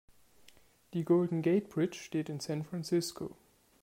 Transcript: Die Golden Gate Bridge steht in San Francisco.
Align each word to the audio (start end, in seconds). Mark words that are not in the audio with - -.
Die 0.95 1.05
Golden 1.05 1.43
Gate 1.43 1.69
Bridge 1.69 1.99
steht 2.01 2.27
in 2.29 2.39
San 2.39 2.63
Francisco. 2.65 3.35